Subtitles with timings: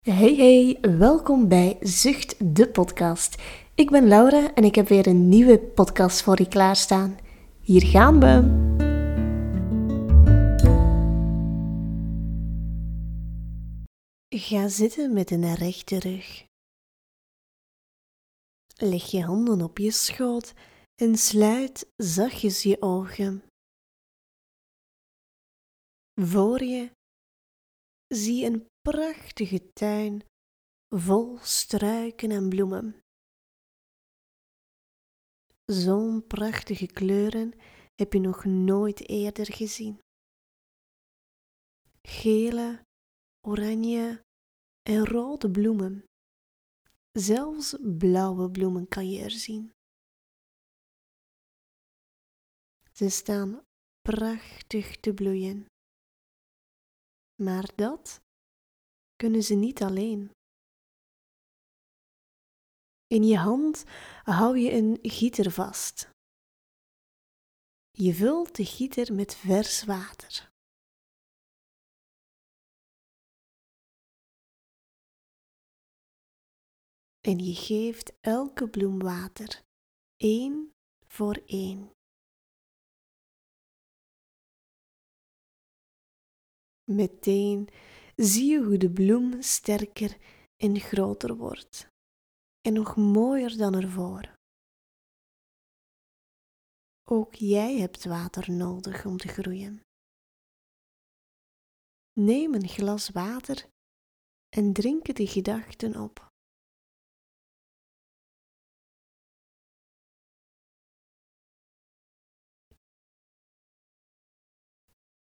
[0.00, 3.42] Hey hey, welkom bij Zucht de podcast.
[3.74, 7.18] Ik ben Laura en ik heb weer een nieuwe podcast voor je klaarstaan.
[7.60, 8.34] Hier gaan we.
[14.28, 16.44] Ga zitten met een rechte rug.
[18.76, 20.54] Leg je handen op je schoot
[20.94, 23.42] en sluit zachtjes je ogen.
[26.20, 26.90] Voor je
[28.14, 30.24] zie een prachtige tuin
[30.88, 33.02] vol struiken en bloemen.
[35.64, 37.52] Zo'n prachtige kleuren
[37.94, 39.98] heb je nog nooit eerder gezien.
[42.02, 42.82] Gele,
[43.46, 44.22] oranje
[44.82, 46.04] en rode bloemen.
[47.18, 49.72] Zelfs blauwe bloemen kan je er zien.
[52.92, 53.62] Ze staan
[54.00, 55.69] prachtig te bloeien.
[57.42, 58.20] Maar dat
[59.16, 60.30] kunnen ze niet alleen.
[63.06, 63.84] In je hand
[64.22, 66.10] hou je een gieter vast.
[67.90, 70.52] Je vult de gieter met vers water.
[77.20, 79.62] En je geeft elke bloem water,
[80.16, 80.72] één
[81.06, 81.99] voor één.
[86.90, 87.68] Meteen
[88.16, 90.16] zie je hoe de bloem sterker
[90.56, 91.88] en groter wordt
[92.60, 94.34] en nog mooier dan ervoor.
[97.04, 99.80] Ook jij hebt water nodig om te groeien.
[102.12, 103.68] Neem een glas water
[104.48, 106.28] en drink de gedachten op.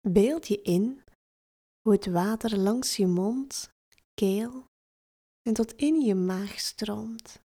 [0.01, 1.04] Beeld je in
[1.85, 3.75] hoe het water langs je mond,
[4.15, 4.67] keel
[5.43, 7.43] en tot in je maag stroomt.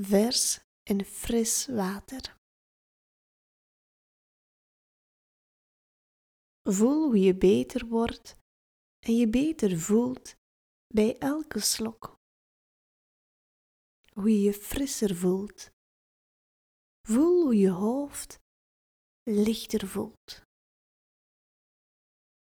[0.00, 2.36] Vers en fris water.
[6.62, 8.36] Voel hoe je beter wordt
[8.98, 10.34] en je beter voelt
[10.86, 12.18] bij elke slok.
[14.12, 15.70] Hoe je je frisser voelt.
[17.08, 18.38] Voel hoe je hoofd
[19.22, 20.49] lichter voelt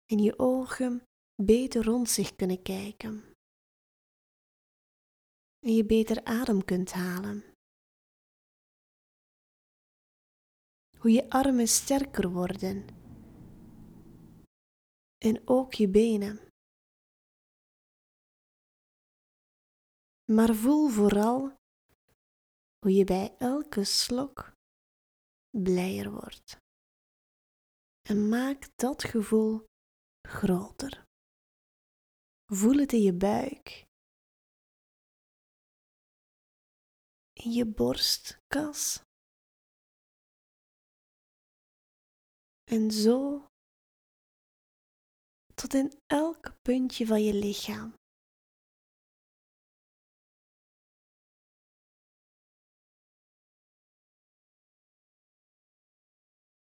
[0.06, 1.02] en je ogen
[1.42, 3.34] beter rond zich kunnen kijken.
[5.58, 7.44] En je beter adem kunt halen.
[10.98, 12.86] Hoe je armen sterker worden.
[15.18, 16.40] En ook je benen.
[20.32, 21.56] Maar voel vooral
[22.78, 24.52] hoe je bij elke slok
[25.50, 26.58] blijer wordt.
[28.02, 29.66] En maak dat gevoel
[30.26, 31.04] groter.
[32.46, 33.86] Voel het in je buik,
[37.32, 39.04] in je borstkas.
[42.64, 43.48] En zo
[45.54, 47.94] tot in elk puntje van je lichaam.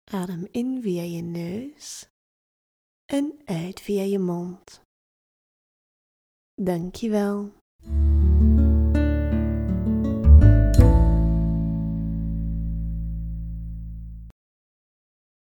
[0.05, 2.14] Adem in via je neus
[3.15, 4.83] en uit via je mond.
[6.55, 7.53] Dankjewel.